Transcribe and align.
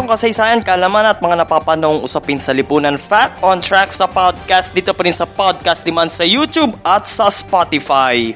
Kwentong 0.00 0.16
kasaysayan, 0.16 0.64
kalaman 0.64 1.12
at 1.12 1.20
mga 1.20 1.44
napapanong 1.44 2.00
usapin 2.00 2.40
sa 2.40 2.56
lipunan. 2.56 2.96
Fact 2.96 3.36
on 3.44 3.60
track 3.60 3.92
sa 3.92 4.08
podcast. 4.08 4.72
Dito 4.72 4.96
pa 4.96 5.04
rin 5.04 5.12
sa 5.12 5.28
podcast 5.28 5.84
naman 5.84 6.08
sa 6.08 6.24
YouTube 6.24 6.72
at 6.80 7.04
sa 7.04 7.28
Spotify. 7.28 8.32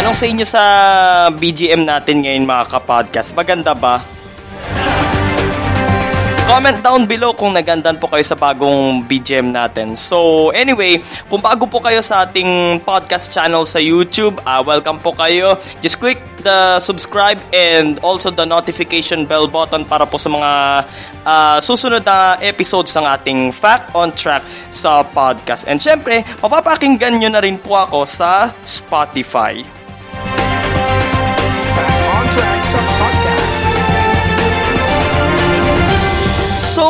Anong 0.00 0.16
sa 0.16 0.24
inyo 0.24 0.46
sa 0.48 0.62
BGM 1.36 1.84
natin 1.84 2.24
ngayon 2.24 2.48
mga 2.48 2.72
kapodcast? 2.72 3.36
Maganda 3.36 3.76
ba? 3.76 4.00
Comment 6.42 6.78
down 6.82 7.06
below 7.06 7.30
kung 7.38 7.54
nagandan 7.54 8.02
po 8.02 8.10
kayo 8.10 8.26
sa 8.26 8.34
bagong 8.34 9.06
BGM 9.06 9.54
natin. 9.54 9.94
So, 9.94 10.50
anyway, 10.50 10.98
kung 11.30 11.38
bago 11.38 11.70
po 11.70 11.78
kayo 11.78 12.02
sa 12.02 12.26
ating 12.26 12.82
podcast 12.82 13.30
channel 13.30 13.62
sa 13.62 13.78
YouTube, 13.78 14.42
uh, 14.42 14.58
welcome 14.60 14.98
po 14.98 15.14
kayo. 15.14 15.56
Just 15.80 16.02
click 16.02 16.18
the 16.42 16.82
subscribe 16.82 17.38
and 17.54 18.02
also 18.02 18.28
the 18.28 18.42
notification 18.42 19.24
bell 19.24 19.46
button 19.46 19.86
para 19.86 20.02
po 20.02 20.18
sa 20.18 20.28
mga 20.28 20.50
uh, 21.22 21.58
susunod 21.62 22.02
na 22.02 22.36
episodes 22.42 22.90
ng 22.98 23.06
ating 23.06 23.54
Fact 23.54 23.94
on 23.94 24.10
Track 24.12 24.42
sa 24.74 25.06
podcast. 25.06 25.70
And 25.70 25.78
syempre, 25.78 26.26
mapapakinggan 26.42 27.22
nyo 27.22 27.30
na 27.32 27.40
rin 27.40 27.56
po 27.56 27.78
ako 27.78 28.02
sa 28.04 28.50
Spotify. 28.66 29.81
So, 36.72 36.88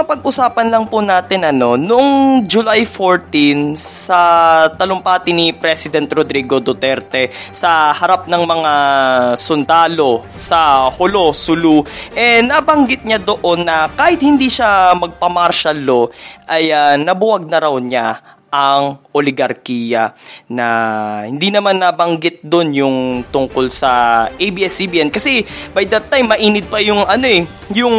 mapag-usapan 0.00 0.72
lang 0.72 0.88
po 0.88 1.04
natin 1.04 1.44
ano, 1.44 1.76
nung 1.76 2.40
July 2.48 2.88
14 2.88 3.76
sa 3.76 4.20
talumpati 4.72 5.36
ni 5.36 5.52
President 5.52 6.08
Rodrigo 6.08 6.56
Duterte 6.56 7.28
sa 7.52 7.92
harap 7.92 8.24
ng 8.32 8.42
mga 8.48 8.72
sundalo 9.36 10.24
sa 10.40 10.88
Holo, 10.88 11.36
Sulu, 11.36 11.84
eh 12.16 12.40
nabanggit 12.40 13.04
niya 13.04 13.20
doon 13.20 13.68
na 13.68 13.92
kahit 13.92 14.24
hindi 14.24 14.48
siya 14.48 14.96
magpa-martial 14.96 15.76
law, 15.84 16.08
ay 16.48 16.72
ah, 16.72 16.96
nabuwag 16.96 17.44
na 17.44 17.60
raw 17.60 17.76
niya 17.76 18.39
ang 18.50 18.98
oligarkiya 19.14 20.14
na 20.50 20.66
hindi 21.26 21.50
naman 21.54 21.78
nabanggit 21.78 22.42
doon 22.42 22.68
yung 22.74 22.96
tungkol 23.30 23.70
sa 23.70 24.26
ABS-CBN 24.34 25.10
kasi 25.10 25.42
by 25.74 25.86
that 25.86 26.10
time 26.10 26.30
mainit 26.30 26.66
pa 26.66 26.82
yung 26.82 27.06
ano 27.06 27.26
eh 27.26 27.42
yung 27.70 27.94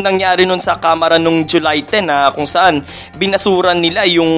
nangyari 0.00 0.48
nun 0.48 0.60
sa 0.60 0.80
kamera 0.80 1.20
nung 1.20 1.44
July 1.44 1.84
10 1.84 2.08
na 2.08 2.32
kung 2.32 2.48
saan 2.48 2.80
binasuran 3.20 3.80
nila 3.80 4.08
yung 4.08 4.32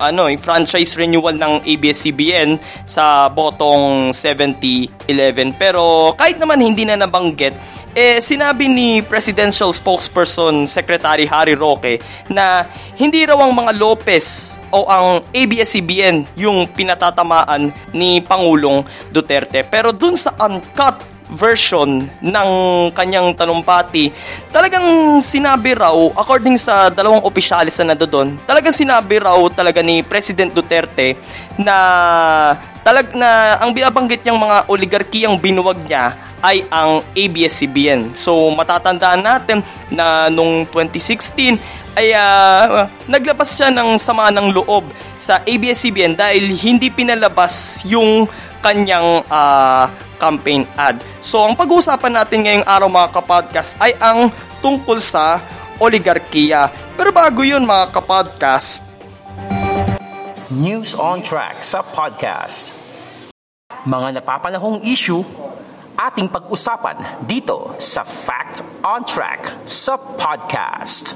ano 0.00 0.28
eh, 0.28 0.40
franchise 0.40 0.96
renewal 0.96 1.36
ng 1.36 1.68
ABS-CBN 1.68 2.56
sa 2.88 3.28
botong 3.28 4.12
70-11 4.12 5.56
pero 5.60 6.12
kahit 6.16 6.40
naman 6.40 6.64
hindi 6.64 6.88
na 6.88 6.96
nabanggit 6.96 7.52
eh 7.92 8.20
sinabi 8.24 8.68
ni 8.68 9.00
presidential 9.04 9.72
spokesperson 9.72 10.64
Secretary 10.68 11.24
Harry 11.28 11.56
Roque 11.56 12.00
na 12.32 12.64
hindi 12.96 13.24
raw 13.24 13.38
ang 13.40 13.52
mga 13.52 13.72
Lopez 13.76 14.56
o 14.72 14.88
ang 14.88 15.24
ABS-CBN 15.32 16.36
yung 16.36 16.68
pinatatamaan 16.72 17.72
ni 17.92 18.20
Pangulong 18.20 18.84
Duterte. 19.12 19.64
Pero 19.64 19.92
dun 19.92 20.16
sa 20.16 20.32
uncut 20.40 21.17
version 21.28 22.08
ng 22.08 22.50
kanyang 22.96 23.36
tanumpati, 23.36 24.08
talagang 24.48 25.20
sinabi 25.20 25.76
raw, 25.76 25.94
according 26.16 26.56
sa 26.56 26.88
dalawang 26.88 27.24
opisyalis 27.24 27.76
na 27.84 27.92
doon, 27.92 28.40
talagang 28.48 28.72
sinabi 28.72 29.20
raw 29.20 29.36
talaga 29.52 29.84
ni 29.84 30.00
President 30.00 30.52
Duterte 30.52 31.16
na 31.60 31.76
talag 32.80 33.12
na 33.12 33.60
ang 33.60 33.76
binabanggit 33.76 34.24
niyang 34.24 34.40
mga 34.40 34.56
oligarkiyang 34.72 35.36
binuwag 35.36 35.76
niya 35.84 36.16
ay 36.40 36.64
ang 36.72 37.04
ABS-CBN. 37.12 38.16
So 38.16 38.48
matatandaan 38.54 39.20
natin 39.20 39.60
na 39.92 40.32
nung 40.32 40.64
2016 40.70 41.58
ay 41.98 42.14
ah, 42.14 42.86
naglabas 43.10 43.58
siya 43.58 43.74
ng 43.74 43.98
sama 43.98 44.30
ng 44.30 44.54
loob 44.54 44.86
sa 45.18 45.42
ABS-CBN 45.42 46.14
dahil 46.14 46.54
hindi 46.54 46.88
pinalabas 46.94 47.82
yung 47.84 48.30
kanyang 48.62 49.26
ah, 49.28 49.90
campaign 50.18 50.66
ad. 50.74 51.00
So 51.24 51.46
ang 51.46 51.54
pag-uusapan 51.54 52.12
natin 52.18 52.44
ngayong 52.44 52.66
araw 52.66 52.90
mga 52.90 53.08
kapodcast 53.14 53.78
ay 53.78 53.94
ang 54.02 54.28
tungkol 54.60 54.98
sa 54.98 55.38
oligarkiya. 55.78 56.68
Pero 56.98 57.14
bago 57.14 57.46
yun 57.46 57.62
mga 57.62 57.94
kapodcast, 57.94 58.84
News 60.50 60.96
on 60.98 61.22
Track 61.22 61.62
sa 61.62 61.84
podcast. 61.84 62.74
Mga 63.86 64.20
napapanahong 64.20 64.82
issue, 64.82 65.22
ating 65.94 66.26
pag-usapan 66.32 67.22
dito 67.28 67.76
sa 67.78 68.02
Fact 68.02 68.64
on 68.80 69.04
Track 69.04 69.66
sa 69.68 69.94
podcast. 69.94 71.14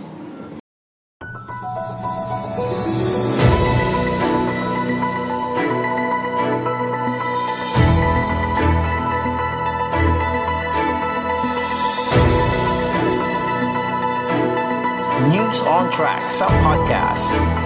News 15.82 15.90
on 15.90 15.90
Track 15.90 16.30
sa 16.30 16.46
podcast. 16.62 17.61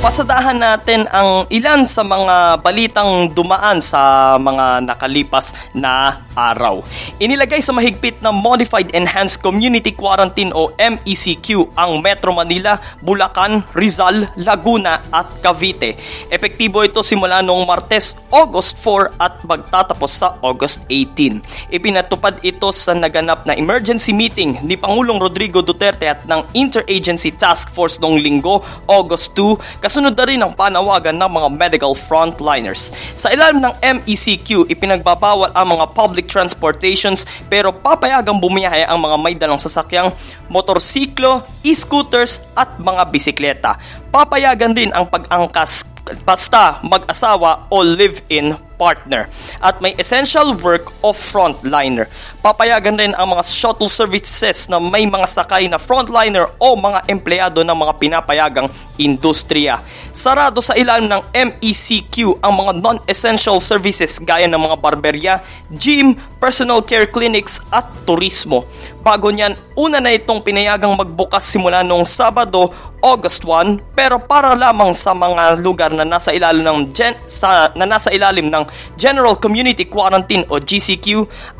Pasadahan 0.00 0.56
natin 0.56 1.04
ang 1.12 1.44
ilan 1.52 1.84
sa 1.84 2.00
mga 2.00 2.64
balitang 2.64 3.28
dumaan 3.36 3.84
sa 3.84 4.32
mga 4.40 4.80
nakalipas 4.88 5.52
na 5.76 6.24
araw. 6.32 6.80
Inilagay 7.20 7.60
sa 7.60 7.76
mahigpit 7.76 8.24
na 8.24 8.32
Modified 8.32 8.96
Enhanced 8.96 9.44
Community 9.44 9.92
Quarantine 9.92 10.56
o 10.56 10.72
MECQ 10.72 11.76
ang 11.76 12.00
Metro 12.00 12.32
Manila, 12.32 12.80
Bulacan, 13.04 13.60
Rizal, 13.76 14.32
Laguna 14.40 15.04
at 15.12 15.28
Cavite. 15.44 16.00
Epektibo 16.32 16.80
ito 16.80 17.04
simula 17.04 17.44
noong 17.44 17.68
Martes, 17.68 18.16
August 18.32 18.80
4 18.80 19.20
at 19.20 19.44
magtatapos 19.44 20.12
sa 20.16 20.40
August 20.40 20.80
18. 20.88 21.68
Ipinatupad 21.76 22.40
ito 22.40 22.72
sa 22.72 22.96
naganap 22.96 23.44
na 23.44 23.52
emergency 23.52 24.16
meeting 24.16 24.64
ni 24.64 24.80
Pangulong 24.80 25.20
Rodrigo 25.20 25.60
Duterte 25.60 26.08
at 26.08 26.24
ng 26.24 26.40
Interagency 26.56 27.36
Task 27.36 27.68
Force 27.76 28.00
noong 28.00 28.16
linggo, 28.16 28.64
August 28.88 29.36
2, 29.36 29.89
kasunod 29.90 30.14
na 30.14 30.22
rin 30.22 30.38
ang 30.38 30.54
panawagan 30.54 31.18
ng 31.18 31.26
mga 31.26 31.48
medical 31.50 31.98
frontliners. 31.98 32.94
Sa 33.18 33.26
ilalim 33.34 33.58
ng 33.58 33.74
MECQ, 33.82 34.70
ipinagbabawal 34.70 35.50
ang 35.50 35.74
mga 35.74 35.90
public 35.98 36.30
transportations 36.30 37.26
pero 37.50 37.74
papayagang 37.74 38.38
bumiyahe 38.38 38.86
ang 38.86 39.02
mga 39.02 39.16
may 39.18 39.34
dalang 39.34 39.58
sasakyang 39.58 40.14
motorsiklo, 40.46 41.42
e-scooters 41.66 42.38
at 42.54 42.70
mga 42.78 43.02
bisikleta. 43.10 43.82
Papayagan 44.14 44.78
din 44.78 44.94
ang 44.94 45.10
pag-angkas 45.10 45.82
basta 46.22 46.78
mag-asawa 46.86 47.66
o 47.66 47.82
live-in 47.82 48.69
partner 48.80 49.28
at 49.60 49.76
may 49.84 49.92
essential 50.00 50.56
work 50.64 50.88
of 51.04 51.20
frontliner. 51.20 52.08
Papayagan 52.40 52.96
rin 52.96 53.12
ang 53.12 53.36
mga 53.36 53.44
shuttle 53.44 53.92
services 53.92 54.72
na 54.72 54.80
may 54.80 55.04
mga 55.04 55.28
sakay 55.28 55.68
na 55.68 55.76
frontliner 55.76 56.48
o 56.56 56.72
mga 56.72 57.04
empleyado 57.12 57.60
ng 57.60 57.76
mga 57.76 57.92
pinapayagang 58.00 58.72
industriya. 58.96 59.84
Sarado 60.16 60.64
sa 60.64 60.72
ilalim 60.72 61.12
ng 61.12 61.22
MECQ 61.36 62.40
ang 62.40 62.52
mga 62.56 62.72
non-essential 62.80 63.60
services 63.60 64.16
gaya 64.24 64.48
ng 64.48 64.56
mga 64.56 64.76
barberya, 64.80 65.34
gym, 65.68 66.16
personal 66.40 66.80
care 66.80 67.04
clinics 67.04 67.60
at 67.68 67.84
turismo. 68.08 68.64
Bago 69.00 69.32
niyan, 69.32 69.56
una 69.80 69.96
na 69.96 70.12
itong 70.12 70.44
pinayagang 70.44 70.92
magbukas 70.92 71.48
simula 71.48 71.80
noong 71.80 72.04
Sabado, 72.04 72.68
August 73.00 73.48
1, 73.48 73.96
pero 73.96 74.20
para 74.20 74.52
lamang 74.52 74.92
sa 74.92 75.16
mga 75.16 75.56
lugar 75.56 75.88
na 75.88 76.04
nasa 76.04 76.36
ilalim 76.36 76.60
ng 76.60 76.92
gen, 76.92 77.16
sa, 77.24 77.72
na 77.72 77.88
nasa 77.88 78.12
ilalim 78.12 78.52
ng 78.52 78.64
General 78.96 79.36
Community 79.36 79.86
Quarantine 79.86 80.46
o 80.50 80.58
GCQ 80.58 81.06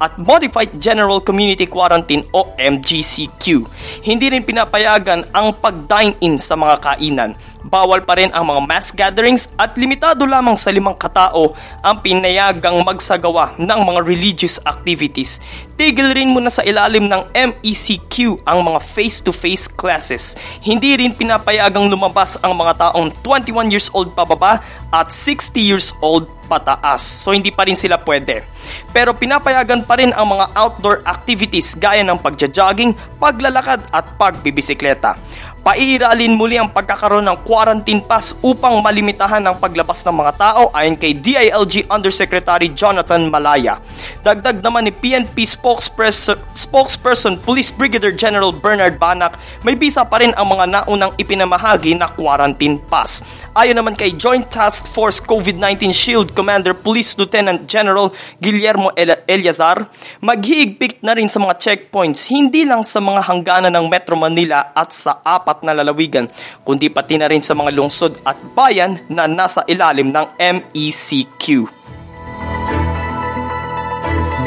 at 0.01 0.17
Modified 0.19 0.77
General 0.81 1.21
Community 1.21 1.67
Quarantine 1.67 2.27
o 2.35 2.53
MGCQ. 2.57 3.45
Hindi 4.05 4.27
rin 4.33 4.43
pinapayagan 4.47 5.31
ang 5.35 5.57
pag-dine-in 5.59 6.37
sa 6.41 6.57
mga 6.57 6.77
kainan. 6.81 7.33
Bawal 7.71 8.03
pa 8.03 8.19
rin 8.19 8.35
ang 8.35 8.51
mga 8.51 8.61
mass 8.67 8.91
gatherings 8.91 9.47
at 9.55 9.79
limitado 9.79 10.27
lamang 10.27 10.59
sa 10.59 10.75
limang 10.75 10.99
katao 10.99 11.55
ang 11.87 12.03
pinayagang 12.03 12.83
magsagawa 12.83 13.55
ng 13.63 13.81
mga 13.87 14.01
religious 14.03 14.59
activities. 14.67 15.39
Tigil 15.79 16.11
rin 16.11 16.35
muna 16.35 16.51
sa 16.51 16.67
ilalim 16.67 17.07
ng 17.07 17.31
MECQ 17.31 18.43
ang 18.43 18.67
mga 18.67 18.83
face-to-face 18.83 19.71
classes. 19.71 20.35
Hindi 20.59 20.99
rin 20.99 21.15
pinapayagang 21.15 21.87
lumabas 21.87 22.35
ang 22.43 22.59
mga 22.59 22.91
taong 22.91 23.15
21 23.23 23.71
years 23.71 23.87
old 23.95 24.19
pababa 24.19 24.59
at 24.91 25.15
60 25.15 25.63
years 25.63 25.95
old 26.03 26.27
pataas. 26.51 27.23
So 27.23 27.31
hindi 27.31 27.55
pa 27.55 27.71
rin 27.71 27.79
sila 27.79 28.03
pwede. 28.03 28.43
Pero 28.91 29.15
pinapayagan 29.15 29.87
pa 29.87 29.95
rin 29.95 30.11
ang 30.11 30.35
mga 30.35 30.51
outdoor 30.59 31.07
activities 31.07 31.79
gaya 31.79 32.03
ng 32.03 32.19
pagja-jogging, 32.19 32.99
paglalakad 33.23 33.87
at 33.95 34.19
pagbibisikleta. 34.19 35.15
Paiiralin 35.61 36.41
muli 36.41 36.57
ang 36.57 36.73
pagkakaroon 36.73 37.29
ng 37.29 37.45
quarantine 37.61 38.01
pass 38.01 38.33
upang 38.41 38.81
malimitahan 38.81 39.45
ang 39.45 39.61
paglabas 39.61 40.01
ng 40.09 40.17
mga 40.17 40.33
tao 40.41 40.73
ayon 40.73 40.97
kay 40.97 41.13
DILG 41.13 41.93
Undersecretary 41.93 42.73
Jonathan 42.73 43.29
Malaya. 43.29 43.77
Dagdag 44.25 44.65
naman 44.65 44.89
ni 44.89 44.93
PNP 44.97 45.45
spokesperson, 45.45 46.41
spokesperson 46.57 47.37
Police 47.37 47.69
Brigadier 47.69 48.17
General 48.17 48.49
Bernard 48.49 48.97
Banak, 48.97 49.37
may 49.61 49.77
bisa 49.77 50.09
pa 50.09 50.25
rin 50.25 50.33
ang 50.41 50.49
mga 50.49 50.73
naunang 50.73 51.13
ipinamahagi 51.21 52.01
na 52.01 52.09
quarantine 52.09 52.81
pass. 52.89 53.21
Ayon 53.53 53.77
naman 53.77 53.93
kay 53.93 54.17
Joint 54.17 54.49
Task 54.49 54.89
Force 54.89 55.21
COVID-19 55.21 55.93
Shield 55.93 56.33
Commander 56.33 56.73
Police 56.73 57.13
Lieutenant 57.21 57.69
General 57.69 58.09
Guillermo 58.41 58.89
Eliazar, 59.29 59.85
maghihigpit 60.25 61.05
na 61.05 61.13
rin 61.13 61.29
sa 61.29 61.37
mga 61.45 61.61
checkpoints 61.61 62.25
hindi 62.33 62.65
lang 62.65 62.89
sa 62.89 63.05
mga 63.05 63.21
hangganan 63.21 63.77
ng 63.77 63.85
Metro 63.85 64.17
Manila 64.17 64.73
at 64.73 64.97
sa 64.97 65.21
apat 65.21 65.61
na 65.61 65.77
lalawigan, 65.77 66.25
kundi 66.65 66.89
pati 66.89 67.21
na 67.21 67.29
rin 67.29 67.50
sa 67.50 67.50
mga 67.55 67.75
lungsod 67.75 68.19
at 68.27 68.37
bayan 68.57 68.99
na 69.07 69.31
nasa 69.31 69.63
ilalim 69.67 70.11
ng 70.11 70.27
MECQ. 70.39 71.45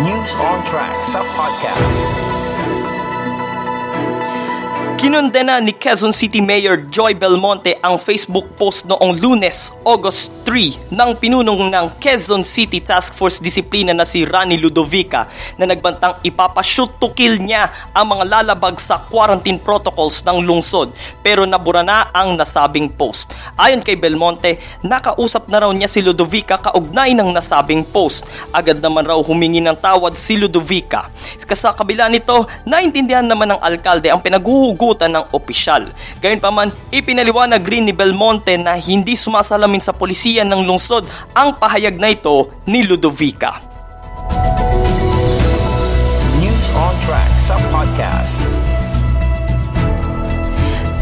News 0.04 0.32
on 0.36 0.60
Track 0.68 1.00
sa 1.08 1.24
podcast. 1.38 2.43
Kinundena 5.04 5.60
ni 5.60 5.76
Quezon 5.76 6.16
City 6.16 6.40
Mayor 6.40 6.88
Joy 6.88 7.12
Belmonte 7.20 7.76
ang 7.84 8.00
Facebook 8.00 8.48
post 8.56 8.88
noong 8.88 9.20
lunes, 9.20 9.76
August 9.84 10.32
3 10.48 10.96
ng 10.96 11.12
pinunong 11.20 11.68
ng 11.68 12.00
Quezon 12.00 12.40
City 12.40 12.80
Task 12.80 13.12
Force 13.12 13.44
Disiplina 13.44 13.92
na 13.92 14.08
si 14.08 14.24
Rani 14.24 14.56
Ludovica 14.56 15.28
na 15.60 15.68
nagbantang 15.68 16.24
ipapashoot 16.24 17.04
to 17.04 17.12
kill 17.12 17.36
niya 17.36 17.92
ang 17.92 18.16
mga 18.16 18.32
lalabag 18.32 18.80
sa 18.80 18.96
quarantine 19.12 19.60
protocols 19.60 20.24
ng 20.24 20.40
lungsod 20.40 20.96
pero 21.20 21.44
nabura 21.44 21.84
na 21.84 22.08
ang 22.16 22.40
nasabing 22.40 22.88
post. 22.88 23.36
Ayon 23.60 23.84
kay 23.84 24.00
Belmonte, 24.00 24.56
nakausap 24.88 25.52
na 25.52 25.68
raw 25.68 25.72
niya 25.76 25.92
si 25.92 26.00
Ludovica 26.00 26.56
kaugnay 26.56 27.12
ng 27.12 27.28
nasabing 27.28 27.84
post. 27.84 28.24
Agad 28.56 28.80
naman 28.80 29.04
raw 29.04 29.20
humingi 29.20 29.60
ng 29.60 29.76
tawad 29.84 30.16
si 30.16 30.40
Ludovica. 30.40 31.12
Sa 31.44 31.76
kabila 31.76 32.08
nito, 32.08 32.48
naintindihan 32.64 33.28
naman 33.28 33.52
ng 33.52 33.60
alkalde 33.60 34.08
ang 34.08 34.24
pinaghuhugot 34.24 34.93
panagutan 34.94 35.12
ng 35.18 35.26
opisyal. 35.34 35.84
Gayunpaman, 36.22 36.70
ipinaliwanag 36.94 37.66
rin 37.66 37.90
ni 37.90 37.94
Belmonte 37.94 38.54
na 38.56 38.78
hindi 38.78 39.18
sumasalamin 39.18 39.82
sa 39.82 39.92
polisiya 39.92 40.46
ng 40.46 40.62
lungsod 40.64 41.10
ang 41.34 41.58
pahayag 41.58 41.98
na 41.98 42.14
ito 42.14 42.54
ni 42.70 42.86
Ludovica. 42.86 43.58
News 46.38 46.68
on 46.78 46.96
Track 47.10 47.32
sa 47.42 47.56
podcast. 47.74 48.42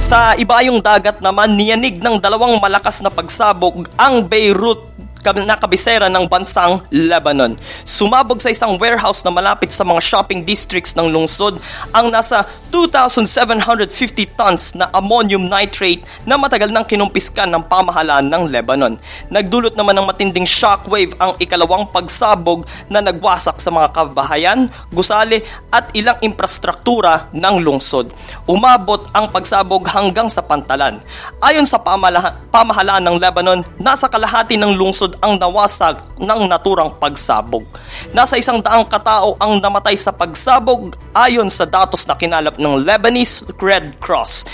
Sa 0.01 0.35
ibayong 0.35 0.83
dagat 0.83 1.23
naman, 1.23 1.55
niyanig 1.55 2.01
ng 2.01 2.19
dalawang 2.19 2.59
malakas 2.59 2.99
na 2.99 3.07
pagsabog 3.11 3.87
ang 3.95 4.27
Beirut 4.27 4.87
na 5.21 5.53
kabisera 5.55 6.09
ng 6.09 6.25
bansang 6.25 6.81
Lebanon. 6.89 7.53
Sumabog 7.85 8.41
sa 8.41 8.49
isang 8.49 8.75
warehouse 8.81 9.21
na 9.21 9.29
malapit 9.29 9.69
sa 9.69 9.85
mga 9.85 10.01
shopping 10.01 10.41
districts 10.41 10.97
ng 10.97 11.07
lungsod 11.13 11.61
ang 11.93 12.09
nasa 12.09 12.49
2,750 12.73 14.33
tons 14.33 14.73
na 14.73 14.89
ammonium 14.95 15.45
nitrate 15.45 16.01
na 16.23 16.39
matagal 16.39 16.71
nang 16.71 16.87
kinumpiskan 16.87 17.51
ng 17.51 17.67
pamahalaan 17.67 18.31
ng 18.31 18.47
Lebanon. 18.47 18.95
Nagdulot 19.27 19.75
naman 19.75 19.99
ng 19.99 20.07
matinding 20.07 20.47
shockwave 20.47 21.13
ang 21.19 21.35
ikalawang 21.37 21.85
pagsabog 21.91 22.65
na 22.87 23.03
nagwasak 23.03 23.59
sa 23.59 23.69
mga 23.69 23.91
kabahayan, 23.91 24.71
gusali 24.89 25.43
at 25.69 25.91
ilang 25.91 26.15
infrastruktura 26.23 27.27
ng 27.35 27.59
lungsod. 27.59 28.09
Umabot 28.47 29.03
ang 29.11 29.27
pagsabog 29.29 29.83
hanggang 29.91 30.31
sa 30.31 30.39
pantalan. 30.39 31.03
Ayon 31.43 31.67
sa 31.67 31.75
pamahalaan 31.75 33.03
ng 33.03 33.19
Lebanon, 33.19 33.61
nasa 33.75 34.07
kalahati 34.07 34.55
ng 34.55 34.79
lungsod 34.79 35.10
sunod 35.11 35.19
ang 35.19 35.35
nawasag 35.35 35.99
ng 36.15 36.41
naturang 36.47 36.95
pagsabog. 36.95 37.67
Nasa 38.15 38.39
isang 38.39 38.63
daang 38.63 38.87
katao 38.87 39.35
ang 39.35 39.59
namatay 39.59 39.99
sa 39.99 40.15
pagsabog 40.15 40.95
ayon 41.11 41.51
sa 41.51 41.67
datos 41.67 42.07
na 42.07 42.15
kinalap 42.15 42.55
ng 42.55 42.79
Lebanese 42.87 43.43
Red 43.59 43.99
Cross. 43.99 44.47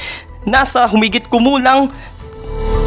Nasa 0.47 0.89
humigit 0.89 1.29
kumulang 1.29 1.93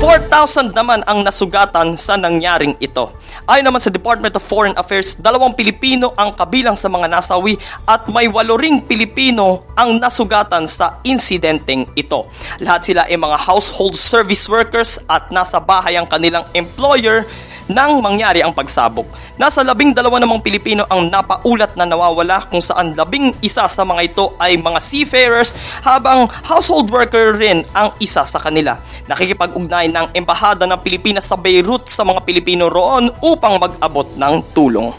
4,000 0.00 0.72
naman 0.72 1.04
ang 1.04 1.20
nasugatan 1.20 1.92
sa 2.00 2.16
nangyaring 2.16 2.72
ito. 2.80 3.12
Ayon 3.44 3.68
naman 3.68 3.84
sa 3.84 3.92
Department 3.92 4.32
of 4.32 4.40
Foreign 4.40 4.72
Affairs, 4.80 5.12
dalawang 5.12 5.52
Pilipino 5.52 6.16
ang 6.16 6.32
kabilang 6.32 6.72
sa 6.72 6.88
mga 6.88 7.04
nasawi 7.04 7.60
at 7.84 8.08
may 8.08 8.24
walo 8.24 8.56
ring 8.56 8.80
Pilipino 8.80 9.68
ang 9.76 10.00
nasugatan 10.00 10.64
sa 10.64 11.04
insidenteng 11.04 11.84
ito. 12.00 12.32
Lahat 12.64 12.80
sila 12.80 13.04
ay 13.12 13.20
mga 13.20 13.44
household 13.44 13.92
service 13.92 14.48
workers 14.48 14.96
at 15.04 15.28
nasa 15.28 15.60
bahay 15.60 16.00
ang 16.00 16.08
kanilang 16.08 16.48
employer 16.56 17.28
nang 17.70 18.02
mangyari 18.02 18.42
ang 18.42 18.50
pagsabog. 18.50 19.06
Nasa 19.38 19.62
labing 19.62 19.94
dalawa 19.94 20.18
namang 20.18 20.42
Pilipino 20.42 20.82
ang 20.90 21.06
napaulat 21.06 21.78
na 21.78 21.86
nawawala 21.86 22.50
kung 22.50 22.58
saan 22.58 22.92
labing 22.98 23.30
isa 23.40 23.70
sa 23.70 23.82
mga 23.86 24.10
ito 24.10 24.34
ay 24.42 24.58
mga 24.58 24.82
seafarers 24.82 25.54
habang 25.86 26.26
household 26.42 26.90
worker 26.90 27.38
rin 27.38 27.62
ang 27.70 27.94
isa 28.02 28.26
sa 28.26 28.42
kanila. 28.42 28.76
Nakikipag-ugnay 29.06 29.86
ng 29.88 30.06
Embahada 30.18 30.66
ng 30.66 30.82
Pilipinas 30.82 31.30
sa 31.30 31.38
Beirut 31.38 31.86
sa 31.86 32.02
mga 32.02 32.26
Pilipino 32.26 32.66
roon 32.66 33.14
upang 33.22 33.62
mag-abot 33.62 34.10
ng 34.18 34.34
tulong. 34.50 34.90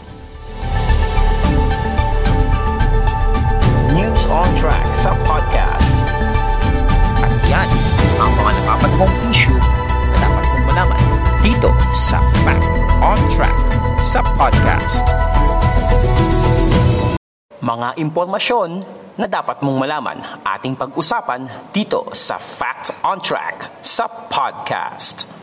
News 3.92 4.24
on 4.32 4.48
Track 4.56 4.88
sa 4.96 5.12
podcast. 5.28 6.00
At 7.20 7.32
yan 7.46 7.68
ang 8.18 8.32
mga 8.32 8.50
napapanahong 8.56 9.14
issue 9.30 9.61
dito 11.62 11.78
sa 11.94 12.18
Fact 12.42 12.74
on 12.98 13.14
Track 13.38 13.58
sa 14.02 14.18
podcast. 14.34 15.06
Mga 17.62 18.02
impormasyon 18.02 18.82
na 19.14 19.30
dapat 19.30 19.62
mong 19.62 19.78
malaman 19.78 20.42
ating 20.42 20.74
pag-usapan 20.74 21.46
dito 21.70 22.10
sa 22.18 22.42
Fact 22.42 22.90
on 23.06 23.22
Track 23.22 23.78
sa 23.78 24.10
podcast. 24.10 25.41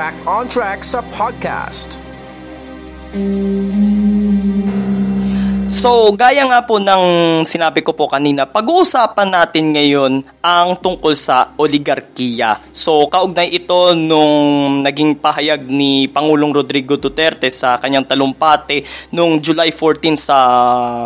Fact 0.00 0.24
on 0.24 0.48
Track 0.48 0.80
sa 0.80 1.04
podcast. 1.12 2.00
So, 5.68 6.16
gaya 6.16 6.48
nga 6.48 6.64
po 6.64 6.80
ng 6.80 7.04
sinabi 7.44 7.84
ko 7.84 7.92
po 7.92 8.08
kanina, 8.08 8.48
pag-uusapan 8.48 9.28
natin 9.28 9.76
ngayon 9.76 10.24
ang 10.40 10.80
tungkol 10.80 11.12
sa 11.12 11.52
oligarkiya. 11.52 12.64
So, 12.72 13.12
kaugnay 13.12 13.52
ito 13.52 13.92
nung 13.92 14.80
naging 14.80 15.20
pahayag 15.20 15.68
ni 15.68 16.08
Pangulong 16.08 16.56
Rodrigo 16.56 16.96
Duterte 16.96 17.52
sa 17.52 17.76
kanyang 17.76 18.08
talumpate 18.08 18.88
nung 19.12 19.36
July 19.36 19.68
14 19.68 20.16
sa 20.16 20.38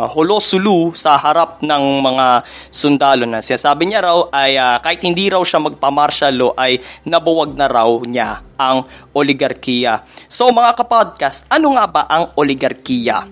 Holosulu 0.07 0.95
sa 0.95 1.19
harap 1.19 1.59
ng 1.59 1.83
mga 1.99 2.47
sundalo 2.71 3.27
na. 3.27 3.43
Sinasabi 3.43 3.91
niya 3.91 4.07
raw 4.07 4.31
ay 4.31 4.55
uh, 4.55 4.79
kahit 4.79 5.03
hindi 5.03 5.27
raw 5.27 5.43
siya 5.43 5.59
magpamarshalo 5.59 6.55
ay 6.55 6.79
nabuwag 7.03 7.59
na 7.59 7.67
raw 7.67 7.91
niya 8.07 8.54
ang 8.59 8.87
oligarkiya. 9.15 10.03
So 10.27 10.49
mga 10.51 10.75
kapodcast, 10.79 11.47
ano 11.51 11.75
nga 11.75 11.85
ba 11.87 12.01
ang 12.07 12.35
oligarkiya? 12.35 13.27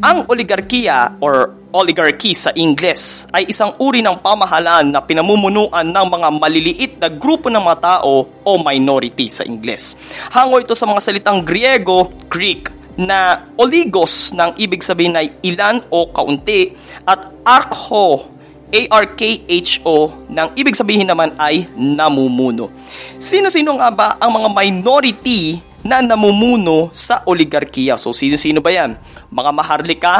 Ang 0.00 0.28
oligarkiya 0.28 1.20
or 1.20 1.56
oligarchy 1.76 2.32
sa 2.32 2.56
Ingles 2.56 3.28
ay 3.36 3.52
isang 3.52 3.76
uri 3.76 4.00
ng 4.00 4.24
pamahalaan 4.24 4.96
na 4.96 5.04
pinamumunuan 5.04 5.84
ng 5.92 6.06
mga 6.08 6.28
maliliit 6.40 6.92
na 6.96 7.12
grupo 7.12 7.52
ng 7.52 7.60
mga 7.60 7.78
tao 7.84 8.24
o 8.24 8.50
minority 8.56 9.28
sa 9.28 9.44
Ingles. 9.44 9.92
Hango 10.32 10.56
ito 10.56 10.72
sa 10.72 10.88
mga 10.88 11.04
salitang 11.04 11.44
Griego, 11.44 12.08
Greek, 12.32 12.72
na 12.96 13.44
oligos 13.60 14.32
ng 14.32 14.56
ibig 14.56 14.80
sabihin 14.80 15.20
ay 15.20 15.28
ilan 15.44 15.84
o 15.92 16.08
kaunti 16.08 16.72
at 17.04 17.28
arkho 17.44 18.35
ARKHO 18.70 20.26
ng 20.26 20.48
ibig 20.58 20.74
sabihin 20.74 21.06
naman 21.06 21.30
ay 21.38 21.70
namumuno. 21.78 22.74
Sino-sino 23.22 23.78
nga 23.78 23.88
ba 23.94 24.08
ang 24.18 24.34
mga 24.34 24.48
minority 24.50 25.62
na 25.86 26.02
namumuno 26.02 26.90
sa 26.90 27.22
oligarkiya? 27.22 27.94
So 27.94 28.10
sino-sino 28.10 28.58
ba 28.58 28.74
yan? 28.74 28.98
Mga 29.30 29.50
maharlika, 29.54 30.14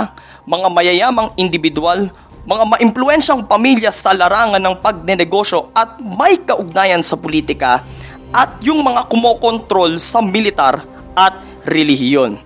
mga 0.47 0.69
mayayamang 0.71 1.35
individual, 1.35 2.07
mga 2.47 2.65
maimpluensyang 2.79 3.43
pamilya 3.43 3.91
sa 3.91 4.15
larangan 4.15 4.63
ng 4.63 4.79
pagnenegosyo 4.79 5.75
at 5.75 5.99
may 5.99 6.39
kaugnayan 6.39 7.03
sa 7.03 7.19
politika 7.19 7.83
at 8.31 8.55
yung 8.63 8.87
mga 8.87 9.11
kumokontrol 9.11 9.99
sa 9.99 10.23
militar 10.23 10.87
at 11.19 11.35
relihiyon. 11.67 12.46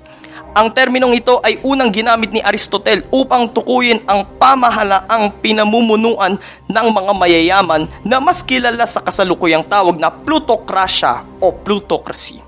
Ang 0.50 0.74
terminong 0.74 1.14
ito 1.14 1.38
ay 1.46 1.62
unang 1.62 1.94
ginamit 1.94 2.34
ni 2.34 2.42
Aristotle 2.42 3.06
upang 3.14 3.46
tukuyin 3.54 4.02
ang 4.02 4.26
pamahalaang 4.34 5.30
pinamumunuan 5.38 6.42
ng 6.66 6.86
mga 6.90 7.12
mayayaman 7.14 7.86
na 8.02 8.18
mas 8.18 8.42
kilala 8.42 8.82
sa 8.82 8.98
kasalukuyang 8.98 9.62
tawag 9.62 9.94
na 10.02 10.10
plutocracia 10.10 11.22
o 11.38 11.54
plutocracy. 11.54 12.42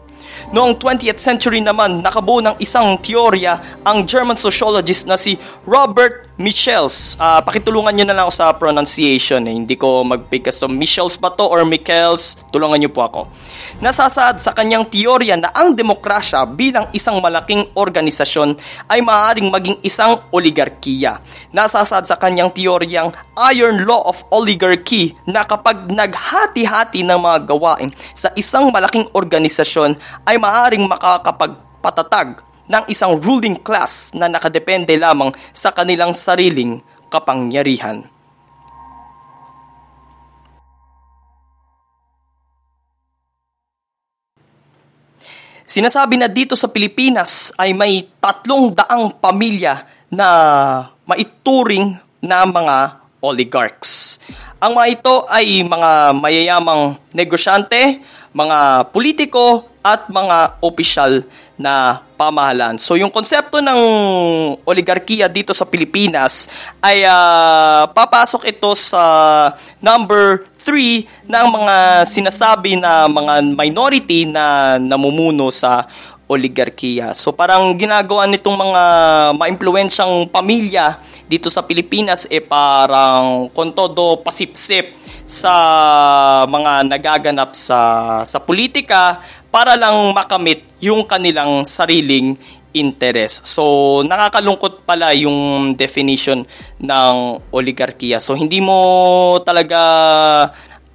Noong 0.51 0.83
20th 0.83 1.23
century 1.23 1.63
naman, 1.63 2.03
nakabuo 2.03 2.43
ng 2.43 2.59
isang 2.59 2.99
teorya 2.99 3.79
ang 3.87 4.03
German 4.03 4.35
sociologist 4.35 5.07
na 5.07 5.15
si 5.15 5.39
Robert 5.63 6.32
Michels. 6.41 7.21
Uh, 7.21 7.45
pakitulungan 7.45 7.93
nyo 7.93 8.05
na 8.09 8.15
lang 8.17 8.25
ako 8.25 8.35
sa 8.35 8.57
pronunciation. 8.57 9.45
Eh. 9.45 9.53
Hindi 9.53 9.77
ko 9.77 10.01
magpikas 10.01 10.57
to. 10.57 10.69
Michels 10.71 11.21
ba 11.21 11.29
to 11.37 11.45
or 11.45 11.61
Michels? 11.69 12.41
Tulungan 12.49 12.81
nyo 12.81 12.89
po 12.89 13.05
ako. 13.05 13.21
Nasasaad 13.85 14.41
sa 14.41 14.57
kanyang 14.57 14.89
teorya 14.89 15.37
na 15.37 15.53
ang 15.53 15.77
demokrasya 15.77 16.49
bilang 16.49 16.89
isang 16.97 17.21
malaking 17.21 17.69
organisasyon 17.77 18.57
ay 18.89 19.05
maaaring 19.05 19.53
maging 19.53 19.77
isang 19.85 20.25
oligarkiya. 20.33 21.21
Nasasaad 21.53 22.09
sa 22.09 22.17
kanyang 22.17 22.49
teoryang 22.49 23.13
Iron 23.53 23.85
Law 23.85 24.01
of 24.09 24.25
Oligarchy 24.33 25.13
na 25.29 25.45
kapag 25.45 25.93
naghati-hati 25.93 27.05
ng 27.05 27.21
mga 27.21 27.39
gawain 27.45 27.93
sa 28.17 28.33
isang 28.41 28.73
malaking 28.73 29.05
organisasyon 29.13 30.01
ay 30.25 30.41
maaaring 30.41 30.89
makakapagpatatag 30.89 32.52
ng 32.73 32.85
isang 32.89 33.21
ruling 33.21 33.61
class 33.61 34.17
na 34.17 34.33
nakadepende 34.33 34.97
lamang 34.97 35.29
sa 35.53 35.77
kanilang 35.77 36.17
sariling 36.17 36.81
kapangyarihan. 37.13 38.09
Sinasabi 45.69 46.21
na 46.21 46.29
dito 46.29 46.53
sa 46.53 46.69
Pilipinas 46.69 47.53
ay 47.57 47.73
may 47.73 48.05
tatlong 48.21 48.73
daang 48.73 49.09
pamilya 49.21 49.89
na 50.13 50.29
maituring 51.09 51.97
na 52.21 52.45
mga 52.45 52.77
oligarchs. 53.25 54.21
Ang 54.61 54.77
mga 54.77 54.89
ito 54.93 55.15
ay 55.33 55.65
mga 55.65 56.13
mayayamang 56.13 57.01
negosyante, 57.17 58.05
mga 58.33 58.89
politiko 58.91 59.69
at 59.83 60.07
mga 60.09 60.63
opisyal 60.63 61.27
na 61.59 62.01
pamahalaan. 62.15 62.79
So 62.79 62.95
yung 62.95 63.11
konsepto 63.11 63.59
ng 63.59 63.81
oligarkiya 64.63 65.27
dito 65.27 65.51
sa 65.51 65.67
Pilipinas 65.67 66.47
ay 66.79 67.03
uh, 67.03 67.91
papasok 67.91 68.47
ito 68.47 68.71
sa 68.79 69.03
number 69.83 70.47
3 70.63 71.27
ng 71.27 71.47
mga 71.51 71.77
sinasabi 72.07 72.79
na 72.79 73.11
mga 73.11 73.43
minority 73.59 74.23
na 74.23 74.79
namumuno 74.79 75.51
sa 75.51 75.91
oligarkiya. 76.33 77.13
So 77.13 77.37
parang 77.37 77.77
ginagawa 77.77 78.25
nitong 78.27 78.57
mga 78.57 78.83
maimpluwensyang 79.37 80.33
pamilya 80.33 80.99
dito 81.29 81.53
sa 81.53 81.65
Pilipinas 81.65 82.25
eh 82.29 82.41
parang 82.41 83.53
kontodo 83.53 84.21
pasipsip 84.21 84.97
sa 85.29 85.55
mga 86.45 86.89
nagaganap 86.89 87.57
sa 87.57 87.81
sa 88.25 88.39
politika 88.41 89.21
para 89.53 89.77
lang 89.77 90.13
makamit 90.13 90.65
yung 90.81 91.05
kanilang 91.05 91.69
sariling 91.69 92.37
interest. 92.73 93.45
So, 93.45 94.01
nakakalungkot 94.05 94.89
pala 94.89 95.13
yung 95.13 95.73
definition 95.77 96.49
ng 96.81 97.15
oligarkiya. 97.53 98.19
So, 98.19 98.33
hindi 98.33 98.65
mo 98.65 99.39
talaga 99.45 99.81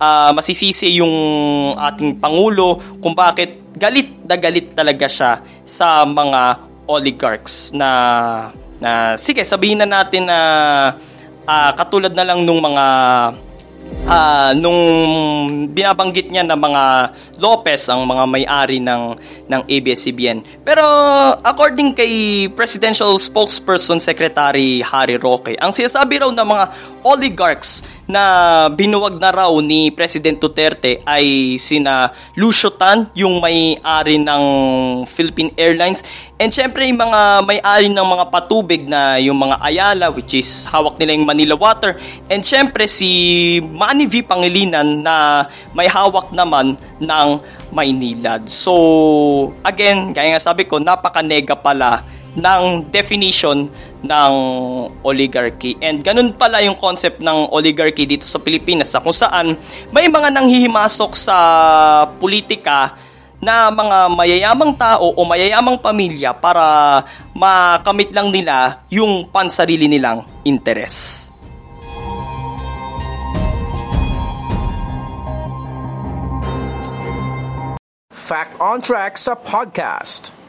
uh, 0.01 0.31
masisisi 0.33 0.97
yung 0.97 1.13
ating 1.77 2.17
Pangulo 2.21 2.81
kung 3.01 3.13
bakit 3.13 3.75
galit 3.77 4.25
na 4.25 4.35
galit 4.37 4.73
talaga 4.73 5.05
siya 5.05 5.31
sa 5.65 6.01
mga 6.05 6.65
oligarchs 6.89 7.75
na 7.75 7.89
na 8.77 9.17
sige 9.17 9.41
sabihin 9.43 9.81
na 9.83 9.89
natin 9.89 10.29
na 10.29 10.39
uh, 11.45 11.71
katulad 11.77 12.13
na 12.13 12.25
lang 12.25 12.45
nung 12.45 12.61
mga 12.61 12.85
uh, 14.07 14.51
nung 14.57 14.81
binabanggit 15.71 16.29
niya 16.29 16.43
na 16.43 16.57
mga 16.57 17.13
Lopez 17.37 17.87
ang 17.87 18.03
mga 18.05 18.23
may-ari 18.27 18.77
ng 18.81 19.15
ng 19.47 19.61
ABS-CBN. 19.67 20.63
Pero 20.63 20.83
according 21.41 21.95
kay 21.95 22.45
Presidential 22.53 23.15
Spokesperson 23.17 24.01
Secretary 24.01 24.83
Harry 24.83 25.17
Roque, 25.19 25.55
ang 25.59 25.71
sinasabi 25.71 26.21
raw 26.21 26.29
ng 26.31 26.47
mga 26.47 26.65
oligarchs 27.05 27.85
na 28.07 28.23
binuwag 28.71 29.19
na 29.19 29.29
raw 29.35 29.51
ni 29.59 29.91
President 29.91 30.39
Duterte 30.39 31.03
ay 31.03 31.59
sina 31.59 32.15
Lucio 32.39 32.71
Tan, 32.71 33.11
yung 33.11 33.43
may-ari 33.43 34.15
ng 34.15 34.43
Philippine 35.03 35.51
Airlines, 35.59 36.07
and 36.39 36.49
syempre 36.49 36.87
yung 36.87 37.03
mga 37.03 37.43
may-ari 37.43 37.91
ng 37.91 38.07
mga 38.07 38.25
patubig 38.31 38.87
na 38.87 39.19
yung 39.19 39.35
mga 39.35 39.59
Ayala, 39.59 40.07
which 40.09 40.33
is 40.33 40.63
hawak 40.71 40.95
nila 40.95 41.19
yung 41.19 41.27
Manila 41.27 41.59
Water, 41.59 41.99
and 42.31 42.47
syempre 42.47 42.87
si 42.87 43.59
Manny 43.61 44.07
V. 44.07 44.23
Pangilinan 44.23 45.03
na 45.03 45.45
may 45.75 45.91
hawak 45.91 46.31
naman 46.31 46.79
ng 47.03 47.27
Maynilad. 47.67 48.47
So, 48.47 49.51
again, 49.67 50.15
gaya 50.15 50.31
nga 50.31 50.41
sabi 50.41 50.63
ko, 50.63 50.79
napaka-nega 50.79 51.59
pala 51.59 52.07
ng 52.37 52.85
definition 52.93 53.65
ng 54.05 54.33
oligarchy. 55.01 55.73
And 55.81 56.05
ganun 56.05 56.37
pala 56.37 56.61
yung 56.61 56.77
concept 56.77 57.17
ng 57.19 57.49
oligarchy 57.49 58.05
dito 58.05 58.29
sa 58.29 58.37
Pilipinas 58.37 58.93
sa 58.93 59.01
kung 59.01 59.15
saan 59.15 59.57
may 59.89 60.05
mga 60.05 60.29
nanghihimasok 60.29 61.11
sa 61.17 61.37
politika 62.21 62.93
na 63.41 63.69
mga 63.73 63.97
mayayamang 64.13 64.73
tao 64.77 65.13
o 65.13 65.19
mayayamang 65.25 65.77
pamilya 65.81 66.33
para 66.33 67.05
makamit 67.33 68.13
lang 68.13 68.29
nila 68.29 68.85
yung 68.89 69.29
pansarili 69.29 69.89
nilang 69.89 70.25
interes. 70.45 71.29
Fact 78.09 78.59
on 78.59 78.83
Track 78.83 79.15
sa 79.15 79.39
podcast. 79.39 80.46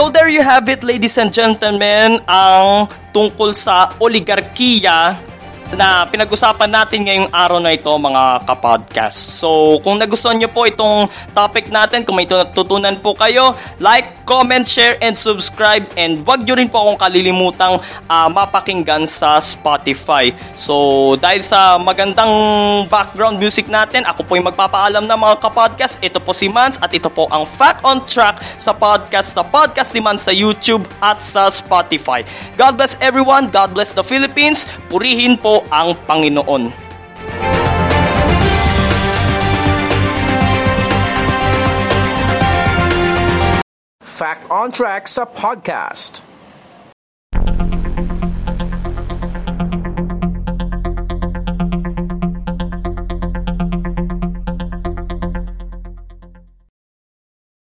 So 0.00 0.08
there 0.08 0.32
you 0.32 0.40
have 0.40 0.64
it 0.72 0.80
ladies 0.80 1.20
and 1.20 1.28
gentlemen, 1.28 2.24
ang 2.24 2.88
tungkol 3.12 3.52
sa 3.52 3.92
oligarkiya 4.00 5.12
na 5.74 6.06
pinag-usapan 6.08 6.70
natin 6.70 7.06
ngayong 7.06 7.30
araw 7.30 7.58
na 7.62 7.74
ito 7.74 7.90
mga 7.90 8.42
kapodcast. 8.42 9.38
So, 9.38 9.78
kung 9.86 10.02
nagustuhan 10.02 10.38
nyo 10.38 10.50
po 10.50 10.66
itong 10.66 11.06
topic 11.30 11.70
natin, 11.70 12.02
kung 12.02 12.18
may 12.18 12.26
natutunan 12.26 12.98
po 12.98 13.14
kayo, 13.14 13.54
like, 13.78 14.26
comment, 14.26 14.66
share, 14.66 14.98
and 14.98 15.14
subscribe. 15.14 15.86
And 15.94 16.26
wag 16.26 16.42
nyo 16.42 16.58
rin 16.58 16.66
po 16.66 16.82
akong 16.82 16.98
kalilimutang 16.98 17.82
uh, 18.10 18.28
mapakinggan 18.30 19.06
sa 19.06 19.38
Spotify. 19.38 20.34
So, 20.58 21.14
dahil 21.18 21.42
sa 21.46 21.78
magandang 21.78 22.30
background 22.90 23.38
music 23.38 23.70
natin, 23.70 24.02
ako 24.06 24.26
po 24.26 24.34
yung 24.34 24.50
magpapaalam 24.50 25.06
ng 25.06 25.18
mga 25.18 25.36
kapodcast. 25.38 26.02
Ito 26.02 26.18
po 26.18 26.34
si 26.34 26.50
Mans 26.50 26.78
at 26.82 26.90
ito 26.90 27.06
po 27.06 27.30
ang 27.30 27.46
Fact 27.46 27.82
on 27.86 28.02
Track 28.06 28.42
sa 28.58 28.74
podcast 28.74 29.38
sa 29.38 29.42
Podcast 29.46 29.94
ni 29.94 30.02
Mans 30.02 30.22
sa 30.26 30.34
YouTube 30.34 30.86
at 30.98 31.22
sa 31.22 31.46
Spotify. 31.50 32.26
God 32.58 32.78
bless 32.78 32.98
everyone. 32.98 33.48
God 33.50 33.74
bless 33.74 33.94
the 33.94 34.02
Philippines. 34.02 34.66
Purihin 34.90 35.38
po 35.38 35.59
ang 35.68 35.92
Panginoon. 36.08 36.72
Fact 44.00 44.44
on 44.48 44.72
Track 44.72 45.08
sa 45.08 45.24
podcast. 45.24 46.29